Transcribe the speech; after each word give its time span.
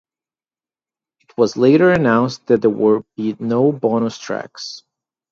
It 1.19 1.31
was 1.37 1.55
later 1.57 1.91
announced 1.91 2.47
that 2.47 2.61
there 2.61 2.71
would 2.71 3.05
be 3.15 3.35
no 3.39 3.71
bonus 3.71 4.17
tracks. 4.17 4.81